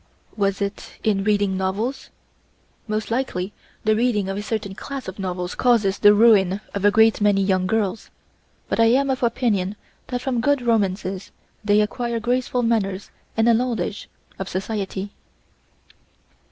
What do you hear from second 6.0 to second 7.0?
ruin of a